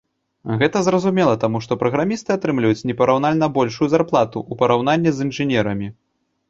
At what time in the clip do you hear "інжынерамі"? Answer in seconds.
5.29-5.87